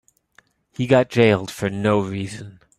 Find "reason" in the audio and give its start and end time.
1.99-2.59